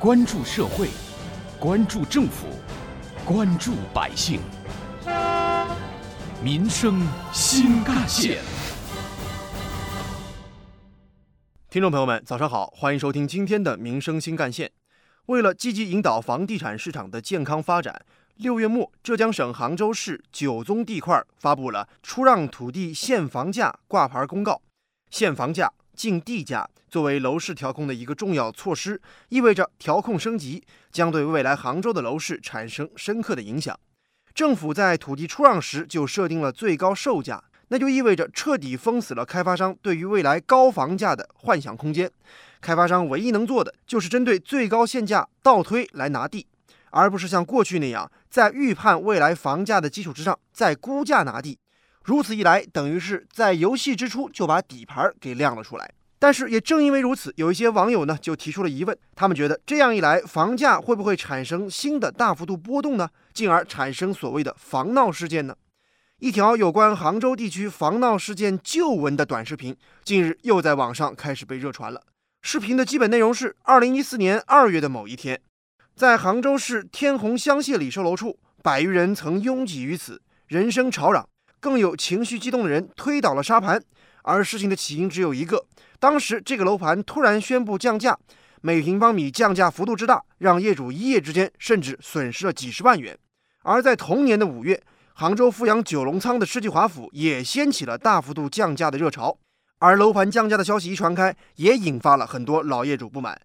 [0.00, 0.88] 关注社会，
[1.58, 2.46] 关注政府，
[3.22, 4.40] 关注百姓，
[6.42, 8.38] 民生新干线。
[11.68, 14.68] 听众朋友们，早上好，欢迎收听今天的《民生新干线》。
[15.26, 18.00] 为了积极引导房地产市场的健康发展，
[18.36, 24.62] 六月末，浙江省杭州市九宗地块发布了出让土地限房价挂牌公告。
[25.10, 25.70] 限房价。
[26.00, 33.78] 净地价作为楼市调控的一个重要措施，意味着调控升级将对未来杭州的楼市产生深刻的影响。
[34.34, 42.10] 政府在土地出让时就设定了最高售价，那就意味着彻底封死了开发商对于未来高房价的幻想空间。
[42.62, 46.46] 开发商唯一能做的就是针对最高限价倒推来拿地，
[46.88, 51.58] 而不是像过去那样在预判未来房价的基础之上再估价拿地。
[52.04, 55.92] 如此一来，等于是在游戏之初就把底牌给亮了出来。
[56.18, 63.08] 但是也正因为如此，有一些网友呢就提出了疑问，他们觉得这样一来，房价会不会产生新的大幅度波动呢？
[63.32, 65.56] 进而产生所谓的房闹事件呢？
[66.18, 72.02] 一条有关杭州地区房闹事件旧闻的短视频，近日又在网上开始被热传了。
[72.42, 75.40] 视频的基本内容是：二零一四年二月的某一天，
[75.94, 81.26] 在杭州市天虹香榭里售楼处，百余人曾拥挤于此，人声吵嚷。
[81.60, 83.80] 更有情绪激动的人推倒了沙盘，
[84.22, 85.64] 而事情的起因只有一个：
[85.98, 88.18] 当时这个楼盘突然宣布降价，
[88.62, 93.16] 每平方米降价幅度之大，让业主一夜之间甚至损失了几十万元。
[93.62, 99.36] 而在同年的五月，杭州富阳九龙仓的世纪华府也掀起了大幅度降价的热潮，
[99.78, 103.38] 而楼盘降价的消息一传开，也引发了很多老业主不满。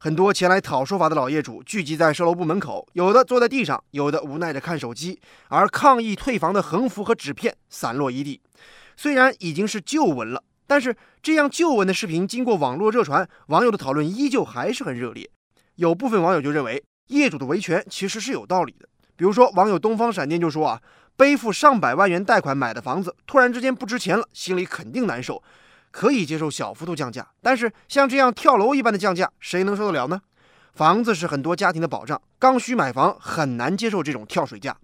[0.00, 8.40] 很多前来讨说法的老业主聚集在售楼部门口，有的坐在地上，有的无奈地看手机，而抗议退房的横幅和纸片散落一地。
[8.96, 15.28] 虽然已经是旧闻了，但是这样旧闻的视频经过网络热传，网友的讨论依旧还是很热烈。
[15.74, 18.88] 有部分网友就认为，业主的维权其实是有道理的。
[19.16, 20.80] 比如说，网友东方闪电就说啊，
[21.16, 25.42] 背负上百万元贷款买的房子，突然之间不值钱了，心里肯定难受。
[25.90, 30.20] 可以接受小幅度降价，但是像这样跳楼一般的降价，谁能受得了呢？
[30.74, 34.76] 房子是很多家庭的保障，刚需买房很难接受这种跳水价。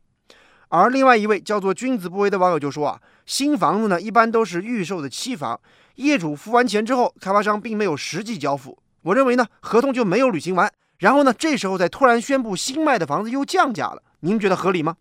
[0.68, 5.60] 而另外一位叫做君子不为的网友就说啊，新房子呢一般都是预售的期房，
[5.96, 14.96] 业主付完钱之后，开发商并没有实际交付，我认为呢合同就没有履行完，然后呢这时候再突然宣布新卖的房子又降价了，您觉得合理吗？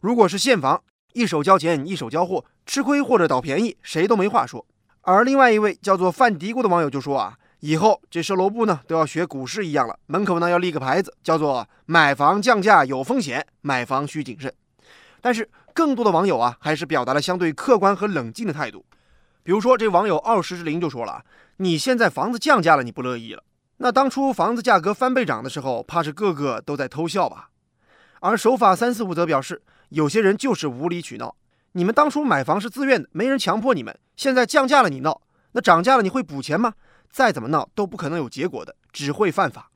[0.00, 0.80] 如果是现房，
[1.14, 4.64] 一手交钱一手交货，吃亏或者倒便宜，谁都没话说。
[5.08, 14.52] 而另外一位叫做犯嘀咕的网友就说啊，以后这售楼部呢都要学股市一样了，门口呢要立个牌子，叫做买房降价有风险，买房需谨慎。
[15.20, 18.84] 但是更多的网友啊，还是表达了相对客观和冷静的态度。
[19.44, 21.24] 比如说这网友二十之灵就说了，
[21.58, 23.44] 你现在房子降价了，你不乐意了？
[23.76, 27.50] 那当初房子价格翻倍涨的时候，怕是个个都在偷笑吧？
[28.18, 31.36] 而守法三四五则表示，有些人就是无理取闹。
[31.76, 33.94] 你们当初买房是自愿的，没人强迫你们。
[34.16, 35.20] 现在降价了，你闹，
[35.52, 36.72] 那涨价了你会补钱吗？
[37.10, 39.70] 再怎么闹都不可能有结果的，只会犯法。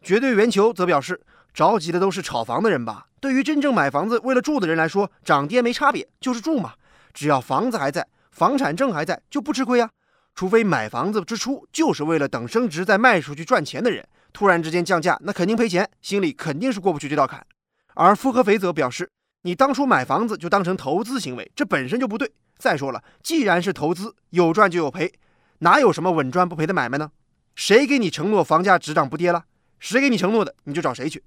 [0.00, 1.20] 绝对圆球则表示，
[1.52, 3.08] 着急的都是炒房的人吧？
[3.20, 6.72] 对于真正买房子为了住的人来说，涨跌没差别，就是住嘛。
[7.12, 9.90] 只要房子还在，房产证还在，就不吃亏啊。
[10.34, 17.46] 除非买房子之初就是为了等升值再卖出去赚钱的人，突然之间降价，那肯定赔钱，心里肯定是过不去这道坎。
[17.92, 19.10] 而复合肥则表示。
[19.46, 22.28] 你当初买房子就当成投资行为，这本身就不对。
[22.58, 25.12] 再说了，既然是投资，有赚就有赔，
[25.60, 27.12] 哪有什么稳赚不赔的买卖呢？
[27.54, 29.44] 谁给你承诺房价只涨不跌了？
[29.78, 31.22] 谁给你承诺的，你就找谁去。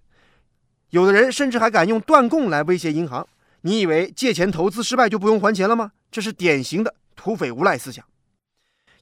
[0.89, 3.25] 有的人甚至还敢用断供来威胁银行。
[3.61, 5.93] 你以为借钱投资失败就不用还钱了吗？
[6.11, 8.03] 这是典型的土匪无赖思想。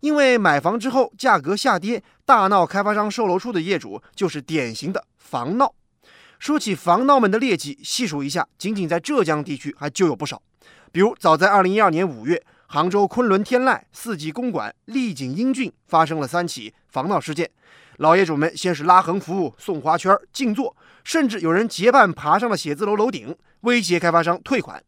[0.01, 5.73] 因为买房之后价格下跌，大闹开发商售楼处的业主就是典型的房闹。
[6.39, 10.41] 说起房闹们的劣迹，细数一下，仅仅在浙江地区还就有不少。
[10.91, 17.49] 比如，早在2012年5月，杭州昆仑天籁、四季公馆、丽景英俊发生了三起房闹事件。
[17.97, 24.81] 老业主们先是拉横幅、送花圈、静坐，甚至有人结伴爬上了写字楼楼顶，威胁开发商退款。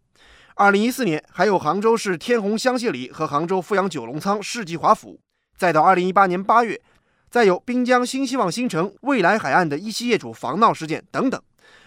[0.58, 5.20] 2014年，还有杭州市天虹香榭里和杭州富阳九龙仓世纪华府。
[5.58, 6.82] 再到2018年8月。
[7.30, 11.40] 再有滨江新希望新城、未来海岸的一期业主房闹事件等等，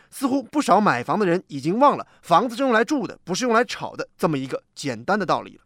[0.08, 5.62] 似乎不少买房的人已经忘了房子是用来住的，不是用来炒的这么一个简单的道理了。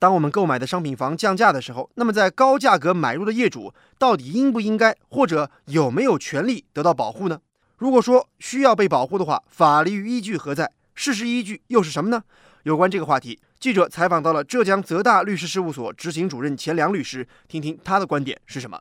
[0.00, 7.40] 当我们购买的商品房降价的时候，那么在高价格买入的业主到底应不应该或者有没有权利得到保护呢？
[7.76, 10.72] 如果说需要被保护的话，法律依据何在？
[10.96, 12.24] 事实依据又是什么呢？
[12.64, 18.80] 有关这个话题，记者采访到了浙江泽大律师事务所执行主任钱良律师，听听他的观点是什么。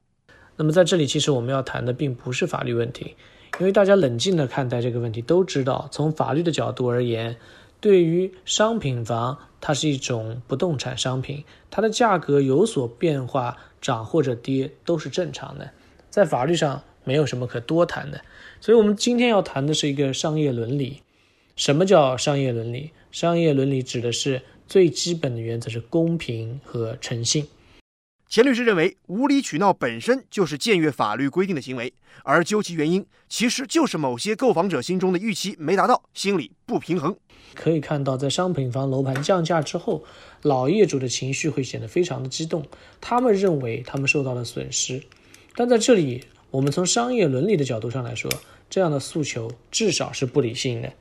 [0.56, 3.16] 那么在这里，其实我们要谈的并不是法律问题，
[3.60, 7.36] 因为大家冷静的看待这个问题，都知道从法律的角度而言，
[7.80, 15.72] 对于商品房，它是一种不动产商品，它的价格有所变化，涨或者跌都是正常的，
[16.10, 18.22] 在法律上没有什么可多谈的。
[18.62, 21.02] 所以，我们今天要谈的是一个商业伦理。
[21.56, 22.92] 什么叫商业伦理？
[23.12, 27.46] 商业伦理指的是最基本的原则是公平和诚信。
[28.33, 31.94] 钱律师认为，无理取闹本身就是僭越法律规定的行为，
[32.24, 37.15] 而究其原因，其实就是某些购房者心中的预期没达到，心理不平衡。
[37.53, 40.03] 可以看到，在商品房楼盘降价之后，
[40.41, 42.65] 老业主的情绪会显得非常的激动，
[43.00, 45.03] 他们认为他们受到了损失。
[45.56, 48.31] 但在这里，我们从商业伦理的角度上来说，
[48.68, 50.91] 这样的诉求至少是不理性的，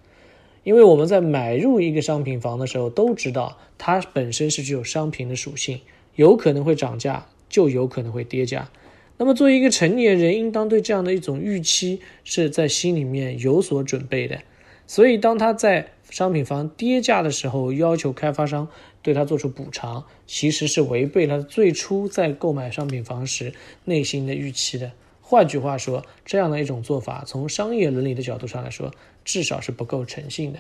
[0.65, 5.81] 因为我们在买入一个商品房的时候，都知道它本身是具有商品的属性。
[6.15, 8.71] 有可能会涨价，就有可能会跌价。
[9.19, 14.41] 那么，作为一个成年人，应当对这样的一种预期是在心里面有所准备的。
[14.87, 18.69] 所以，当他在商品房跌价的时候，要求开发商
[19.01, 23.55] 对他做出补偿，其实是违背了最初在购买商品房时
[23.85, 24.93] 内心的预期的。
[25.21, 28.93] 换句话说，这样的一种做法，从商业伦理的角度上来说，
[29.25, 30.59] 至少是不够诚信的。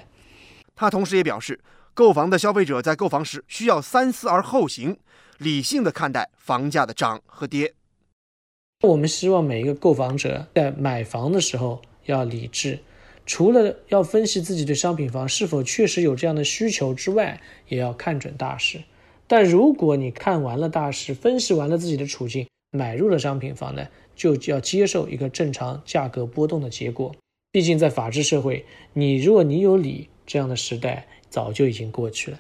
[0.75, 1.61] 他同时也表示，
[1.95, 4.97] 购房的消费者在购房时需要三思而后行。
[5.39, 7.75] 理性的看待房价的涨和跌。
[8.83, 12.79] 我们希望每一个购房者在买房的时候要理智，
[13.27, 18.81] 除了要分析自己对商品房是否确实有这样的需求之外，也要看准大势。
[19.27, 27.13] 但如果你看完了大势，分析完了自己的处境，买入了商品房呢，就要接受一个正常价格波动的结果。
[27.51, 32.39] 毕竟在法治社会，你若你有理，这样的时代早就已经过去了。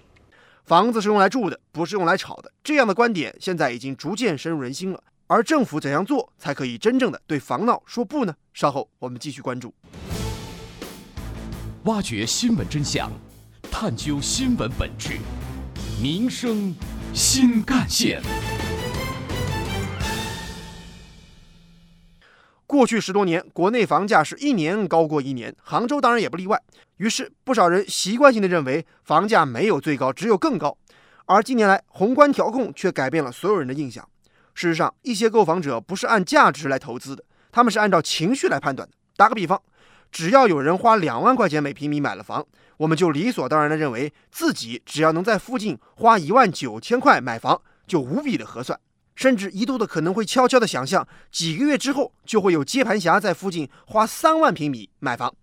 [0.64, 2.52] 房子是用来住的，不是用来炒的。
[2.62, 5.02] 这样的观点现在已经逐渐深入人心了。
[5.26, 8.34] 而政府怎样做才可以真正的对房闹说不呢？
[8.52, 9.73] 稍后我们继续关注。
[11.84, 13.11] 挖掘新闻真相，
[13.70, 15.19] 探究新闻本质，
[16.00, 16.75] 民生
[17.12, 18.23] 新干线。
[22.73, 26.59] 过去十多年，国内房价是一年高过一年，杭州当然也不例外。
[26.97, 30.75] 于是，不少人习惯性的认为房价没有最高，只有更高。
[31.27, 34.09] 而近年来，宏观调控却改变了所有人的印象。
[34.55, 38.95] 事实上，一些购房者不是按价值来投资的，他们是按照情绪来判断的。
[39.19, 39.61] 打个比方，
[40.11, 42.43] 只要有人花两万块钱每平米买了房，
[42.79, 48.81] 我们就理所当然的认为自己只要能在附近花一万九千块买房，就无比的合算。
[49.14, 55.35] 甚至一度的可能会悄悄的想象，几个月之后就会有接盘侠在附近花三万平米买房。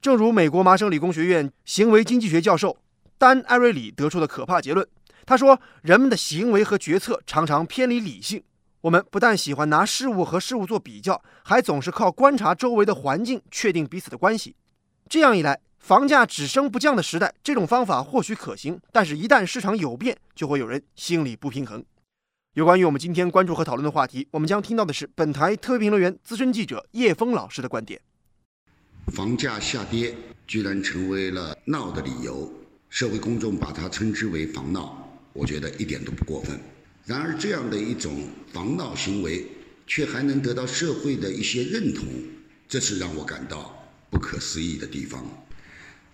[0.00, 2.76] 正如美国麻省理工学院行为经济学教授
[3.18, 4.86] 丹·艾瑞里得出的可怕结论，
[5.26, 8.42] 他说：“人们的行为和决策常常偏离理性。
[8.80, 14.54] 我们不但喜欢拿事物和事物做比较，还总是靠观察周围的环境确定彼此的关系。
[15.08, 21.84] 这样一来，房价只升不降的时代，这种方法或许可行，但是，一旦市场有变，就会有人心理不平衡。”
[22.54, 28.00] 有关于我们今天关注和讨论的话题，我们将听到的是本台特约评论员、资深记者叶峰老师的观点。
[29.12, 30.14] 房价下跌
[30.46, 32.50] 居然成为了闹的理由，
[32.88, 36.58] 社会公众把它称之为“房闹”，我觉得一点都不过分。
[37.04, 39.46] 然而，这样的一种房闹行为
[39.86, 42.06] 却还能得到社会的一些认同，
[42.66, 45.24] 这是让我感到不可思议的地方。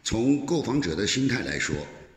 [0.02, 1.74] 从购房者的心态来说，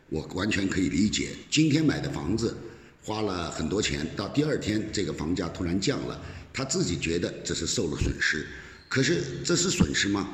[0.10, 2.58] 我完全可以理解，今天买的房子。
[3.02, 6.22] 花了很多钱，到第二天这个房价突然降了，
[6.54, 8.46] 他自己觉得这是受了损失。
[8.90, 10.30] 可是这是损失吗？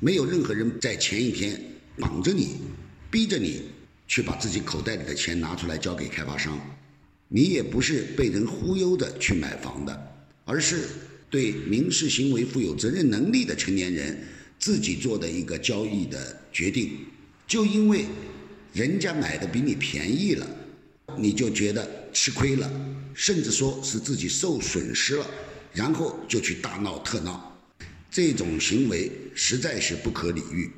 [0.00, 1.60] 没有任何人在前一天
[1.98, 2.58] 绑着你，
[3.10, 3.62] 逼着你
[4.06, 6.58] 去把自己口袋里的钱拿出来交给开发商，
[7.28, 10.14] 你也不是被人忽悠的去买房的，
[10.44, 10.88] 而是
[11.28, 14.18] 对民事行为负有责任能力的成年人
[14.58, 16.98] 自己做的一个交易的决定。
[17.46, 18.06] 就因为
[18.72, 20.46] 人家买的比你便宜了。
[21.18, 22.70] 你就觉得吃亏了，
[23.14, 25.26] 甚至说是自己受损失了，
[25.72, 27.58] 然后就去大闹特闹，
[28.10, 30.70] 这种行为实在是不可理喻。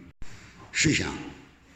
[0.73, 1.13] 试想，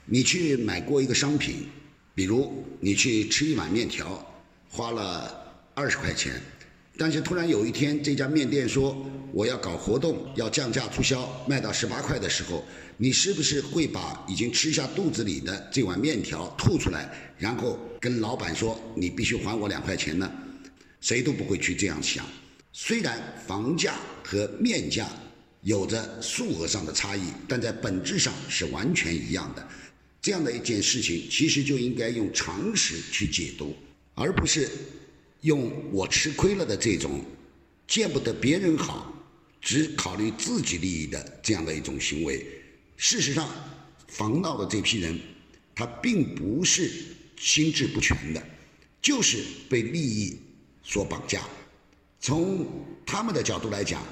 [0.07, 1.69] 你去买过一个商品，
[2.15, 4.25] 比如你去吃一碗面条，
[4.69, 6.41] 花了二十块钱，
[6.97, 8.97] 但是突然有一天这家面店说
[9.33, 12.65] 我要搞活动，要降价促销，卖到十八块的时候。
[12.97, 20.31] 你是不是会把已经吃下肚子里的这碗面条吐出来，然后跟老板说你必须还我两块钱呢？
[21.01, 22.25] 谁都不会去这样想。
[22.73, 25.09] 虽然房价和面价
[25.63, 29.69] 有着数额上的差异，但在本质上是完全一样的。
[30.23, 33.75] 这样的一件事情，其实就应该用常识去解读，
[34.15, 34.69] 而不是
[35.45, 37.23] 用我吃亏了的这种
[37.87, 39.13] 见不得别人好，
[39.61, 42.47] 只考虑自己利益的这样的一种行为。
[42.97, 43.47] 事实上，
[44.09, 45.21] 防闹的这批人，
[45.75, 46.91] 他并不是
[47.39, 48.43] 心智不全的，
[49.03, 50.39] 就是被利益
[50.83, 51.43] 所绑架。
[52.21, 52.67] 从
[53.05, 54.03] 他们的角度来讲，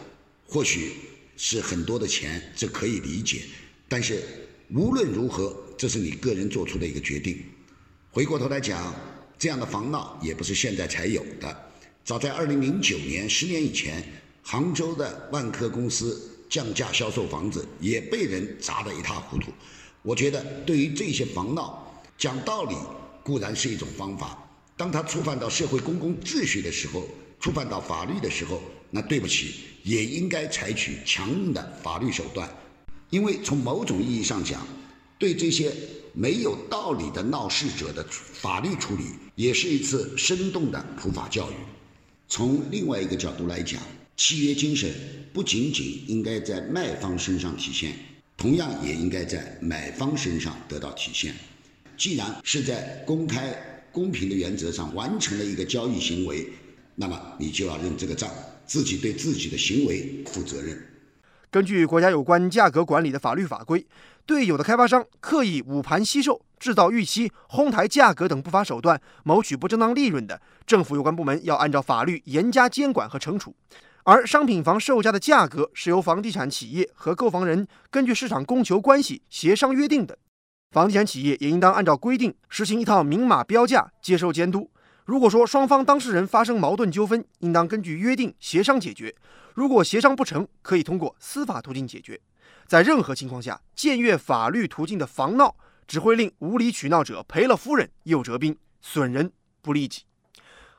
[0.46, 0.92] 或许
[1.38, 3.44] 是很多的钱，这可以理解。
[3.88, 4.22] 但是
[4.68, 7.42] 无论如何，这是你个人做出的一个决定。
[8.10, 8.94] 回过头来讲，
[9.42, 11.70] 这样的防闹也不是现在才有的。
[12.04, 14.00] 早在二零零九年，十年以前，
[14.40, 19.50] 杭州的万科公司降价销售房子，也被人砸得一塌糊涂。
[20.02, 22.76] 我觉得，对于这些防闹，讲道理
[23.24, 27.08] 固然是一种方法，当他触犯到社会公共秩序的时候，
[27.40, 32.48] 触犯到法律的时候，那对不起，也应该采取强硬的法律手段。
[33.10, 34.64] 因为从某种意义上讲，
[35.18, 35.72] 对这些
[36.14, 39.04] 没有道理的闹事者的法律处理，
[39.34, 41.54] 也是一次生动的普法教育。
[42.28, 43.80] 从另外一个角度来讲，
[44.16, 44.92] 契约精神
[45.32, 47.94] 不仅仅应该在卖方身上体现，
[48.36, 51.34] 同样也应该在买方身上得到体现。
[51.96, 53.54] 既然是在公开
[53.90, 56.48] 公平的原则上完成了一个交易行为，
[56.94, 58.30] 那么你就要认这个账，
[58.66, 60.82] 自己对自己的行为负责任。
[61.52, 63.86] 根据国家有关价格管理的法律法规，
[64.24, 73.54] 对有的开发商刻意捂盘惜售、制造预期、哄抬价格等不法手段谋取不正当利润的，政府有关部门要按照法律严加监管和惩处。
[74.04, 80.16] 而商品房售价的价格是由房地产企业和购房人根据市场供求关系协商约定的，
[80.70, 84.70] 房地产企业也应当按照规定实行一套明码标价，接受监督。
[85.04, 89.14] 如果说双方当事人发生矛盾纠纷，应当根据约定协商解决。
[89.54, 92.20] 如果协商不成，可以通过司法途径解决。
[92.66, 95.56] 在任何情况下，僭越法律途径的防闹，
[95.86, 100.02] 只会令无理取闹者赔了夫人又折兵，损人不利己。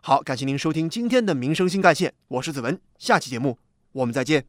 [0.01, 3.59] 好，感谢您收听今天的民生新干线，我是子文，下期节目
[3.91, 4.45] 我们再见。